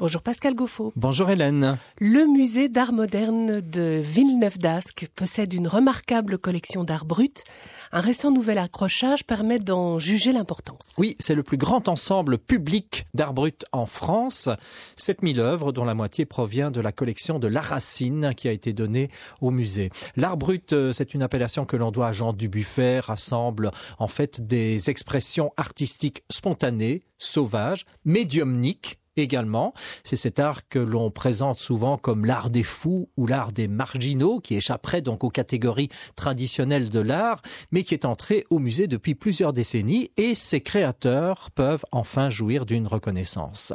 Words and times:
Bonjour 0.00 0.22
Pascal 0.22 0.54
Goffo. 0.54 0.94
Bonjour 0.96 1.28
Hélène. 1.28 1.76
Le 1.98 2.24
musée 2.24 2.70
d'art 2.70 2.94
moderne 2.94 3.60
de 3.60 4.00
Villeneuve-d'Ascq 4.02 5.08
possède 5.14 5.52
une 5.52 5.68
remarquable 5.68 6.38
collection 6.38 6.84
d'art 6.84 7.04
brut. 7.04 7.44
Un 7.92 8.00
récent 8.00 8.30
nouvel 8.30 8.56
accrochage 8.56 9.26
permet 9.26 9.58
d'en 9.58 9.98
juger 9.98 10.32
l'importance. 10.32 10.94
Oui, 10.96 11.16
c'est 11.18 11.34
le 11.34 11.42
plus 11.42 11.58
grand 11.58 11.86
ensemble 11.86 12.38
public 12.38 13.04
d'art 13.12 13.34
brut 13.34 13.66
en 13.72 13.84
France. 13.84 14.48
7000 14.96 15.38
œuvres 15.38 15.70
dont 15.70 15.84
la 15.84 15.92
moitié 15.92 16.24
provient 16.24 16.70
de 16.70 16.80
la 16.80 16.92
collection 16.92 17.38
de 17.38 17.48
La 17.48 17.60
Racine 17.60 18.32
qui 18.34 18.48
a 18.48 18.52
été 18.52 18.72
donnée 18.72 19.10
au 19.42 19.50
musée. 19.50 19.90
L'art 20.16 20.38
brut, 20.38 20.72
euh, 20.72 20.92
c'est 20.92 21.12
une 21.12 21.22
appellation 21.22 21.66
que 21.66 21.76
l'on 21.76 21.90
doit 21.90 22.06
à 22.06 22.12
Jean 22.12 22.32
Dubuffet, 22.32 23.00
rassemble 23.00 23.70
en 23.98 24.08
fait 24.08 24.40
des 24.46 24.88
expressions 24.88 25.52
artistiques 25.58 26.24
spontanées, 26.30 27.02
sauvages, 27.18 27.84
médiumniques 28.06 28.96
également. 29.20 29.72
C'est 30.04 30.16
cet 30.16 30.38
art 30.38 30.68
que 30.68 30.78
l'on 30.78 31.10
présente 31.10 31.58
souvent 31.58 31.96
comme 31.96 32.24
l'art 32.24 32.50
des 32.50 32.62
fous 32.62 33.08
ou 33.16 33.26
l'art 33.26 33.52
des 33.52 33.68
marginaux, 33.68 34.40
qui 34.40 34.54
échapperait 34.56 35.02
donc 35.02 35.24
aux 35.24 35.30
catégories 35.30 35.88
traditionnelles 36.16 36.90
de 36.90 37.00
l'art, 37.00 37.42
mais 37.72 37.84
qui 37.84 37.94
est 37.94 38.04
entré 38.04 38.44
au 38.50 38.58
musée 38.58 38.86
depuis 38.86 39.14
plusieurs 39.14 39.52
décennies 39.52 40.10
et 40.16 40.34
ses 40.34 40.60
créateurs 40.60 41.50
peuvent 41.50 41.84
enfin 41.92 42.30
jouir 42.30 42.66
d'une 42.66 42.86
reconnaissance. 42.86 43.72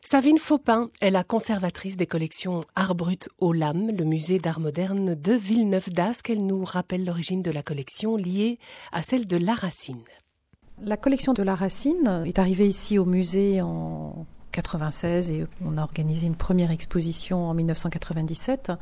Savine 0.00 0.38
Faupin 0.38 0.90
est 1.00 1.10
la 1.10 1.24
conservatrice 1.24 1.96
des 1.96 2.06
collections 2.06 2.64
Art 2.76 2.94
Brut 2.94 3.28
au 3.40 3.52
LAM, 3.52 3.90
le 3.90 4.04
musée 4.04 4.38
d'art 4.38 4.60
moderne 4.60 5.14
de 5.14 5.32
Villeneuve-d'Ascq. 5.32 6.30
Elle 6.30 6.46
nous 6.46 6.64
rappelle 6.64 7.04
l'origine 7.04 7.42
de 7.42 7.50
la 7.50 7.62
collection 7.62 8.16
liée 8.16 8.58
à 8.92 9.02
celle 9.02 9.26
de 9.26 9.36
La 9.36 9.54
Racine. 9.54 10.02
La 10.80 10.96
collection 10.96 11.34
de 11.34 11.42
La 11.42 11.56
Racine 11.56 12.22
est 12.24 12.38
arrivée 12.38 12.68
ici 12.68 12.98
au 12.98 13.04
musée 13.04 13.60
en 13.60 14.26
96 14.52 15.30
et 15.30 15.46
on 15.64 15.76
a 15.76 15.82
organisé 15.82 16.26
une 16.26 16.36
première 16.36 16.70
exposition 16.70 17.48
en 17.48 17.54
1997 17.54 18.72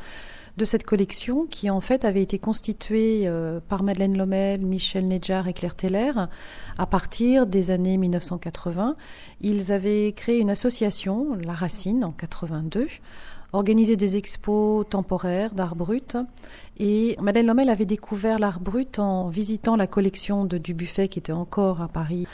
de 0.57 0.65
cette 0.65 0.85
collection 0.85 1.47
qui 1.47 1.69
en 1.69 1.81
fait 1.81 2.05
avait 2.05 2.23
été 2.23 2.39
constituée 2.39 3.23
euh, 3.27 3.61
par 3.69 3.83
Madeleine 3.83 4.17
Lomel, 4.17 4.61
Michel 4.61 5.07
Nedjar 5.07 5.49
et 5.49 5.53
Claire 5.53 5.75
Teller 5.75 6.13
à 6.79 6.87
partir 6.87 7.47
des 7.47 7.71
années 7.71 7.97
1980. 7.99 8.97
Ils 9.41 9.73
avaient 9.73 10.13
créé 10.13 10.39
une 10.39 10.51
association, 10.51 11.35
La 11.45 11.53
Racine, 11.53 12.05
en 12.05 12.13
82 12.13 12.89
organisé 13.53 13.97
des 13.97 14.17
expos 14.17 14.87
temporaires 14.89 15.55
d'art 15.55 15.77
brut. 15.77 16.17
Et 16.79 17.17
Madeleine 17.21 17.47
Lomel 17.47 17.71
avait 17.71 17.87
découvert 17.87 18.39
l'art 18.39 18.61
brut 18.61 18.99
en 18.99 19.29
visitant 19.29 19.77
la 19.77 19.87
collection 19.87 20.45
de 20.45 20.59
Dubuffet 20.59 21.09
qui 21.09 21.19
était 21.19 21.33
encore 21.33 21.81
à 21.81 21.89
Paris 21.89 22.27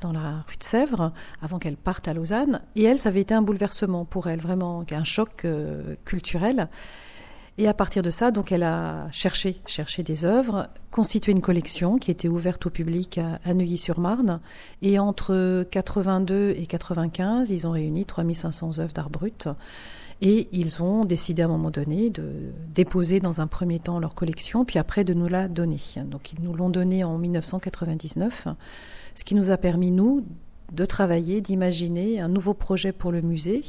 dans 0.00 0.12
la 0.12 0.44
rue 0.48 0.56
de 0.56 0.62
Sèvres 0.62 1.12
avant 1.42 1.58
qu'elle 1.58 1.76
parte 1.76 2.08
à 2.08 2.14
Lausanne. 2.14 2.62
Et 2.76 2.84
elle, 2.84 2.98
ça 2.98 3.08
avait 3.08 3.20
été 3.20 3.34
un 3.34 3.42
bouleversement 3.42 4.04
pour 4.04 4.28
elle, 4.28 4.40
vraiment 4.40 4.84
un 4.90 5.04
choc 5.04 5.44
euh, 5.44 5.96
culturel. 6.04 6.68
Et 7.60 7.66
à 7.66 7.74
partir 7.74 8.02
de 8.02 8.10
ça, 8.10 8.30
donc, 8.30 8.52
elle 8.52 8.62
a 8.62 9.10
cherché, 9.10 9.60
cherché 9.66 10.04
des 10.04 10.24
œuvres, 10.24 10.68
constitué 10.92 11.32
une 11.32 11.40
collection 11.40 11.98
qui 11.98 12.12
était 12.12 12.28
ouverte 12.28 12.66
au 12.66 12.70
public 12.70 13.18
à, 13.18 13.52
Neuilly-sur-Marne. 13.52 14.40
Et 14.80 15.00
entre 15.00 15.66
82 15.70 16.54
et 16.56 16.66
95, 16.66 17.50
ils 17.50 17.66
ont 17.66 17.72
réuni 17.72 18.06
3500 18.06 18.78
œuvres 18.78 18.92
d'art 18.92 19.10
brut. 19.10 19.48
Et 20.20 20.48
ils 20.52 20.82
ont 20.82 21.04
décidé 21.04 21.42
à 21.42 21.46
un 21.46 21.48
moment 21.48 21.70
donné 21.70 22.10
de 22.10 22.52
déposer 22.74 23.18
dans 23.18 23.40
un 23.40 23.48
premier 23.48 23.80
temps 23.80 23.98
leur 23.98 24.14
collection, 24.14 24.64
puis 24.64 24.78
après 24.78 25.02
de 25.02 25.14
nous 25.14 25.28
la 25.28 25.48
donner. 25.48 25.80
Donc 26.04 26.32
ils 26.32 26.42
nous 26.42 26.54
l'ont 26.54 26.70
donnée 26.70 27.02
en 27.04 27.18
1999 27.18 28.48
ce 29.18 29.24
qui 29.24 29.34
nous 29.34 29.50
a 29.50 29.56
permis, 29.56 29.90
nous, 29.90 30.24
de 30.72 30.84
travailler, 30.84 31.40
d'imaginer 31.40 32.20
un 32.20 32.28
nouveau 32.28 32.54
projet 32.54 32.92
pour 32.92 33.10
le 33.10 33.20
musée, 33.20 33.64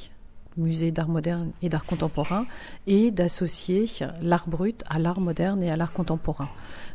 musée 0.60 0.92
d'art 0.92 1.10
moderne 1.10 1.52
et 1.62 1.70
d'art 1.70 1.86
contemporain, 1.86 2.46
et 2.86 3.10
d'associer 3.12 3.86
l'art 4.22 4.48
brut 4.48 4.84
à 4.90 5.00
l'art 5.00 5.20
moderne 5.20 5.64
et 5.64 5.72
à 5.72 5.78
l'art 5.78 5.94
contemporain. 5.94 6.50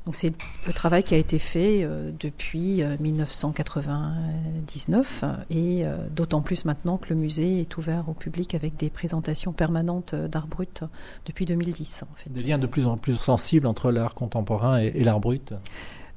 Donc 0.06 0.14
c'est 0.14 0.32
le 0.66 0.72
travail 0.72 1.02
qui 1.02 1.14
a 1.14 1.18
été 1.18 1.38
fait 1.38 1.80
euh, 1.82 2.10
depuis 2.18 2.82
1999 3.00 5.20
euh, 5.24 5.34
et 5.50 5.86
euh, 5.86 5.96
d'autant 6.10 6.42
plus 6.42 6.66
maintenant 6.66 6.98
que 6.98 7.08
le 7.08 7.16
musée 7.16 7.60
est 7.60 7.76
ouvert 7.78 8.08
au 8.08 8.12
public 8.12 8.54
avec 8.54 8.76
des 8.76 8.90
présentations 8.90 9.52
permanentes 9.52 10.14
d'art 10.14 10.46
brut 10.46 10.84
depuis 11.26 11.46
2010. 11.46 12.02
En 12.02 12.14
fait. 12.16 12.30
Des 12.30 12.42
liens 12.42 12.58
de 12.58 12.66
plus 12.66 12.86
en 12.86 12.98
plus 12.98 13.16
sensibles 13.16 13.66
entre 13.66 13.90
l'art 13.90 14.14
contemporain 14.14 14.76
et 14.78 15.02
l'art 15.02 15.20
brut? 15.20 15.54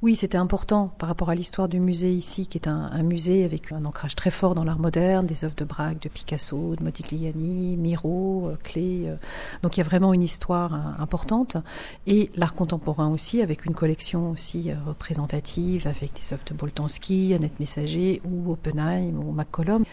Oui, 0.03 0.15
c'était 0.15 0.37
important 0.37 0.89
par 0.99 1.09
rapport 1.09 1.31
à 1.31 1.35
l'histoire 1.35 1.67
du 1.67 1.79
musée 1.79 2.13
ici, 2.13 2.45
qui 2.45 2.59
est 2.59 2.67
un, 2.67 3.01
musée 3.01 3.43
avec 3.43 3.71
un 3.71 3.83
ancrage 3.83 4.15
très 4.15 4.29
fort 4.29 4.53
dans 4.53 4.63
l'art 4.63 4.77
moderne, 4.77 5.25
des 5.25 5.43
œuvres 5.43 5.55
de 5.55 5.65
Braque, 5.65 5.99
de 5.99 6.07
Picasso, 6.07 6.75
de 6.75 6.83
Modigliani, 6.83 7.75
Miro, 7.77 8.49
euh, 8.49 8.57
Clé. 8.63 9.05
Euh. 9.07 9.15
donc 9.63 9.75
il 9.75 9.79
y 9.79 9.81
a 9.81 9.83
vraiment 9.83 10.13
une 10.13 10.21
histoire 10.21 10.75
euh, 10.75 11.01
importante. 11.01 11.57
Et 12.05 12.29
l'art 12.35 12.53
contemporain 12.53 13.09
aussi, 13.09 13.41
avec 13.41 13.65
une 13.65 13.73
collection 13.73 14.29
aussi 14.29 14.71
représentative, 14.85 15.87
avec 15.87 16.13
des 16.13 16.31
œuvres 16.31 16.45
de 16.45 16.53
Boltanski, 16.53 17.33
Annette 17.33 17.59
Messager, 17.59 18.21
ou 18.23 18.51
Oppenheim, 18.51 19.17
ou 19.17 19.31
McCollum. 19.31 19.83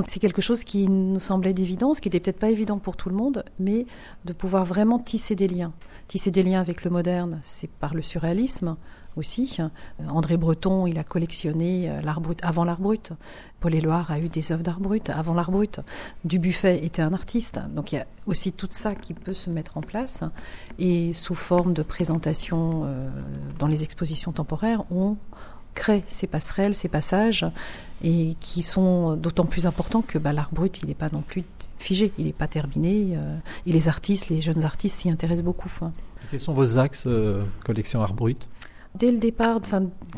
Donc 0.00 0.06
c'est 0.08 0.18
quelque 0.18 0.40
chose 0.40 0.64
qui 0.64 0.88
nous 0.88 1.20
semblait 1.20 1.52
d'évidence, 1.52 2.00
qui 2.00 2.08
n'était 2.08 2.20
peut-être 2.20 2.38
pas 2.38 2.48
évident 2.48 2.78
pour 2.78 2.96
tout 2.96 3.10
le 3.10 3.14
monde, 3.14 3.44
mais 3.58 3.84
de 4.24 4.32
pouvoir 4.32 4.64
vraiment 4.64 4.98
tisser 4.98 5.34
des 5.34 5.46
liens. 5.46 5.74
Tisser 6.08 6.30
des 6.30 6.42
liens 6.42 6.58
avec 6.58 6.84
le 6.84 6.90
moderne, 6.90 7.38
c'est 7.42 7.68
par 7.68 7.92
le 7.92 8.00
surréalisme 8.00 8.78
aussi. 9.16 9.58
André 10.08 10.38
Breton, 10.38 10.86
il 10.86 10.98
a 10.98 11.04
collectionné 11.04 11.90
euh, 11.90 12.00
l'art 12.00 12.22
brut 12.22 12.42
avant 12.42 12.64
l'art 12.64 12.80
brut. 12.80 13.12
Paul 13.60 13.74
Éluard 13.74 14.10
a 14.10 14.18
eu 14.18 14.30
des 14.30 14.52
œuvres 14.52 14.62
d'art 14.62 14.80
brut 14.80 15.10
avant 15.10 15.34
l'art 15.34 15.50
brut. 15.50 15.80
Dubuffet 16.24 16.82
était 16.82 17.02
un 17.02 17.12
artiste. 17.12 17.60
Donc 17.68 17.92
il 17.92 17.96
y 17.96 17.98
a 17.98 18.06
aussi 18.24 18.52
tout 18.52 18.68
ça 18.70 18.94
qui 18.94 19.12
peut 19.12 19.34
se 19.34 19.50
mettre 19.50 19.76
en 19.76 19.82
place. 19.82 20.24
Et 20.78 21.12
sous 21.12 21.34
forme 21.34 21.74
de 21.74 21.82
présentation 21.82 22.84
euh, 22.86 23.10
dans 23.58 23.66
les 23.66 23.82
expositions 23.82 24.32
temporaires, 24.32 24.82
on 24.90 25.18
crée 25.74 26.04
ces 26.06 26.26
passerelles, 26.26 26.74
ces 26.74 26.88
passages, 26.88 27.46
et 28.02 28.36
qui 28.40 28.62
sont 28.62 29.16
d'autant 29.16 29.44
plus 29.44 29.66
importants 29.66 30.02
que 30.02 30.18
bah, 30.18 30.32
l'art 30.32 30.50
brut, 30.52 30.80
il 30.82 30.88
n'est 30.88 30.94
pas 30.94 31.08
non 31.12 31.22
plus 31.22 31.44
figé, 31.78 32.12
il 32.18 32.26
n'est 32.26 32.32
pas 32.32 32.48
terminé. 32.48 33.16
Euh, 33.16 33.36
et 33.66 33.72
les 33.72 33.88
artistes, 33.88 34.28
les 34.28 34.40
jeunes 34.40 34.64
artistes 34.64 34.96
s'y 34.96 35.10
intéressent 35.10 35.44
beaucoup. 35.44 35.72
Hein. 35.82 35.92
Quels 36.30 36.40
sont 36.40 36.52
vos 36.52 36.78
axes 36.78 37.04
euh, 37.06 37.44
collection 37.64 38.02
art 38.02 38.14
brut? 38.14 38.48
Dès 38.98 39.12
le 39.12 39.18
départ, 39.18 39.60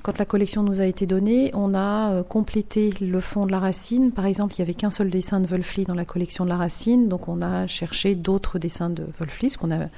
quand 0.02 0.18
la 0.18 0.24
collection 0.24 0.62
nous 0.62 0.80
a 0.80 0.86
été 0.86 1.04
donnée, 1.06 1.50
on 1.52 1.74
a 1.74 2.10
euh, 2.10 2.22
complété 2.22 2.92
le 3.02 3.20
fond 3.20 3.44
de 3.44 3.52
la 3.52 3.58
racine. 3.58 4.12
Par 4.12 4.24
exemple, 4.24 4.54
il 4.54 4.60
n'y 4.60 4.62
avait 4.62 4.74
qu'un 4.74 4.88
seul 4.88 5.10
dessin 5.10 5.40
de 5.40 5.46
Wolfli 5.46 5.84
dans 5.84 5.94
la 5.94 6.06
collection 6.06 6.44
de 6.44 6.48
la 6.48 6.56
racine, 6.56 7.06
donc 7.06 7.28
on 7.28 7.42
a 7.42 7.66
cherché 7.66 8.14
d'autres 8.14 8.58
dessins 8.58 8.88
de 8.88 9.06
Wolfli, 9.18 9.50
ce 9.50 9.58
qu'on 9.58 9.70
a 9.70 9.88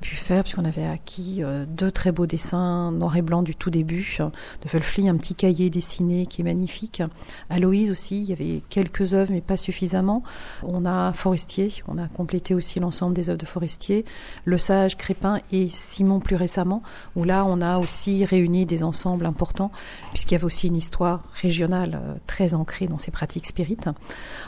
pu 0.00 0.14
faire, 0.14 0.44
puisqu'on 0.44 0.64
avait 0.64 0.86
acquis 0.86 1.38
euh, 1.40 1.64
deux 1.66 1.90
très 1.90 2.12
beaux 2.12 2.26
dessins 2.26 2.92
noir 2.92 3.16
et 3.16 3.22
blanc 3.22 3.42
du 3.42 3.56
tout 3.56 3.70
début 3.70 4.16
de 4.20 4.68
Wolfli, 4.68 5.08
un 5.08 5.16
petit 5.16 5.34
cahier 5.34 5.68
dessiné 5.68 6.26
qui 6.26 6.42
est 6.42 6.44
magnifique. 6.44 7.02
Aloïse 7.50 7.90
aussi, 7.90 8.20
il 8.20 8.28
y 8.28 8.32
avait 8.32 8.62
quelques 8.68 9.14
œuvres, 9.14 9.32
mais 9.32 9.40
pas 9.40 9.56
suffisamment. 9.56 10.22
On 10.62 10.86
a 10.86 11.12
Forestier, 11.12 11.72
on 11.88 11.98
a 11.98 12.06
complété 12.06 12.54
aussi 12.54 12.78
l'ensemble 12.78 13.14
des 13.14 13.30
œuvres 13.30 13.40
de 13.40 13.46
Forestier, 13.46 14.04
Le 14.44 14.58
Sage, 14.58 14.96
Crépin 14.96 15.40
et 15.50 15.68
Simon 15.68 16.20
plus 16.20 16.36
récemment, 16.36 16.82
où 17.16 17.24
là 17.24 17.44
on 17.44 17.60
a 17.60 17.78
aussi 17.78 18.11
réuni 18.24 18.66
des 18.66 18.82
ensembles 18.82 19.26
importants, 19.26 19.70
puisqu'il 20.10 20.34
y 20.34 20.36
avait 20.36 20.44
aussi 20.44 20.68
une 20.68 20.76
histoire 20.76 21.24
régionale 21.34 22.00
euh, 22.02 22.14
très 22.26 22.54
ancrée 22.54 22.86
dans 22.86 22.98
ces 22.98 23.10
pratiques 23.10 23.46
spirites. 23.46 23.88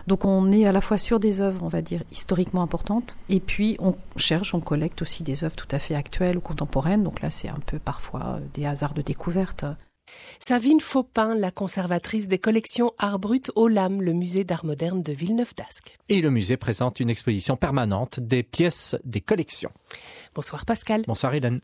Donc 0.07 0.25
on 0.25 0.53
est 0.53 0.67
à 0.67 0.73
la 0.73 0.81
fois 0.81 0.99
sur 0.99 1.19
des 1.19 1.41
œuvres, 1.41 1.63
on 1.63 1.69
va 1.69 1.83
dire, 1.83 2.03
historiquement 2.13 2.63
importantes, 2.63 3.17
et 3.29 3.41
puis 3.41 3.77
on 3.79 3.97
cherche, 4.17 4.55
on 4.55 4.61
collecte 4.61 5.03
aussi 5.03 5.23
des 5.23 5.45
œuvres 5.45 5.57
tout 5.57 5.69
à 5.71 5.79
fait 5.79 5.95
actuelles 5.95 6.37
ou 6.37 6.41
contemporaines. 6.41 7.03
Donc 7.03 7.23
là, 7.23 7.31
c'est 7.31 7.49
un 7.49 7.61
peu 7.67 7.79
parfois 7.79 8.37
euh, 8.37 8.41
des 8.55 8.67
hasards 8.67 8.95
de 8.95 9.03
découverte. 9.03 9.65
Savine 10.39 10.81
Faupin, 10.81 11.35
la 11.35 11.51
conservatrice 11.51 12.29
des 12.29 12.39
collections 12.39 12.93
Art 12.99 13.19
Brut 13.19 13.51
au 13.55 13.69
LAM, 13.69 14.03
le 14.03 14.13
musée 14.13 14.45
d'art 14.45 14.65
moderne 14.65 15.03
de 15.03 15.13
Villeneuve-d'Ascq. 15.13 15.97
Et 16.09 16.21
le 16.21 16.31
musée 16.31 16.57
présente 16.57 17.01
une 17.01 17.11
exposition 17.11 17.57
permanente 17.57 18.21
des 18.21 18.43
pièces 18.43 18.97
des 19.05 19.21
collections. 19.21 19.71
Bonsoir 20.35 20.67
Pascal. 20.67 21.03
Bonsoir 21.07 21.35
Hélène. 21.35 21.61